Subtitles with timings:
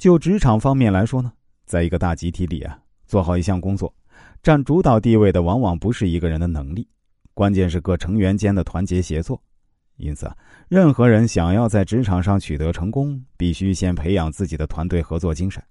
[0.00, 1.30] 就职场方面来说呢，
[1.66, 3.94] 在一个大集体里啊，做好一项工作，
[4.42, 6.88] 占主导地位的往往不是一个人的能力，
[7.34, 9.38] 关键是各成员间的团结协作。
[9.98, 10.34] 因此啊，
[10.68, 15.62] 任何人想要在职场上取得成功，必须先培养自己的团队合作精神，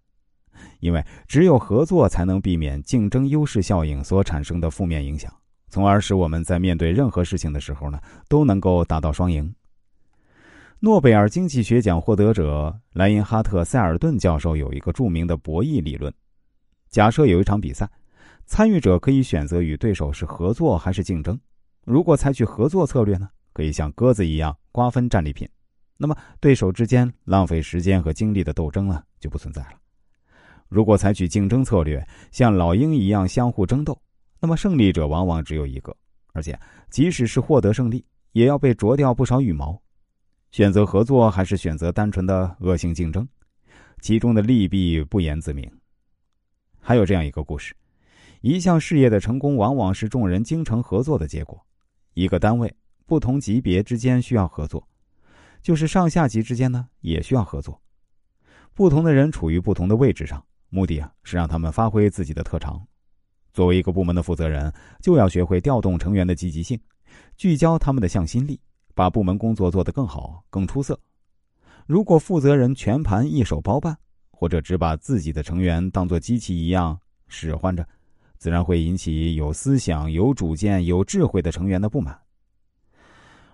[0.80, 5.34] 因为只有合作才能避免竞争优势效应所产生的负面影响，
[5.70, 9.52] 从而使我们在面对任何事情的时候呢，都能够达到双赢。
[10.82, 16.13] 诺贝尔经济学奖获得者莱因哈特·塞尔顿教授有一个著名的博弈理论：
[16.90, 17.90] 假设有一场比赛，
[18.45, 21.38] 参与者可以选择与对手是合作还是竞争。
[21.84, 25.45] 如果采取合作策略呢，可以像鸽子一样瓜分战利品，
[25.98, 29.72] 那么对手之间浪费时间和精力的斗争呢就不存在了。
[30.70, 34.02] 如果采取竞争策略，像老鹰一样相互争斗，
[34.39, 35.94] 那么胜利者往往只有一个，
[36.31, 36.58] 而且
[36.89, 39.77] 即使是获得胜利，也要被啄掉不少羽毛。
[40.52, 43.27] 选择合作还是选择单纯的恶性竞争，
[44.02, 45.70] 其中的利弊不言自明。
[46.80, 47.75] 还有这样一个故事：
[48.42, 51.64] 一项事业的成功往往是众人精诚合作的结果。
[52.16, 52.73] 一个单位
[53.05, 54.86] 不同级别之间需要合作，
[55.61, 57.80] 就是上下级之间呢也需要合作。
[58.73, 62.81] 不同的人处于不同的位置上，目的啊是让他们发挥自己的特长。
[63.53, 66.80] 作为一个部门的负责人，就要学会调动成员的积极性，
[67.38, 68.59] 聚焦他们的向心力。
[69.00, 71.00] 把部门工作做得更好、更出色。
[71.88, 73.97] 如果负责人全盘一手包办，
[74.30, 77.88] 或者只把自己的成员当作机器一样使唤着，
[78.38, 82.20] 自然会引起有思想、有主见、有智慧的成员的不满，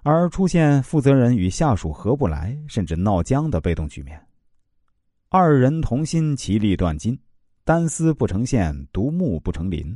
[0.01, 4.19] 而出现负责人与下属合不来，甚至闹僵的被动局面。
[5.29, 7.15] 二人同心，其利断金；
[7.63, 9.95] 单丝不成线，独木不成林。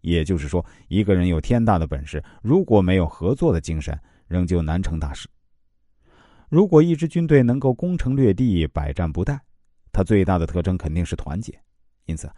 [0.00, 5.28] 也就是说，一个人有天大的本事，如果没有合作的精神，仍旧难成大事。
[6.48, 9.38] 如果一支军队能够攻城略地、百战不殆，
[9.92, 11.58] 它最大的特征肯定是团结。
[12.06, 12.30] 因此，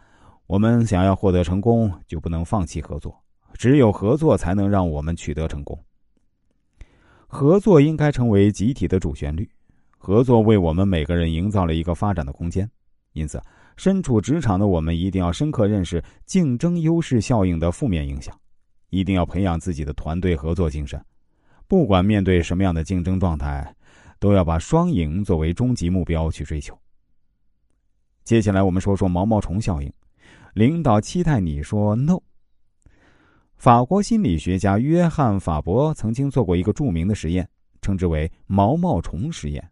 [0.47, 3.15] 我们想要获得成功，就不能放弃合作。
[3.53, 5.77] 只有合作，才能让我们取得成功。
[7.27, 9.49] 合作应该成为集体的主旋律。
[9.97, 12.69] 合作为我们每个人营造了一个发展的空间。
[13.13, 13.41] 因此，
[13.77, 18.37] 身处职场的我们一定要深刻认识竞争优势效应的负面影响，
[18.89, 21.01] 一定要培养自己的团队合作精神。
[21.71, 23.73] 不管面对什么样的竞争状态，
[24.19, 26.77] 都要把双赢作为终极目标去追求。
[28.25, 29.89] 接下来我们说说毛毛虫效应。
[30.53, 32.19] 领导期待你说 “no”。
[33.55, 37.47] 法国心理学家约翰·法伯曾经做过一个著名的实验，
[37.81, 39.71] 称之为“毛毛虫实验”。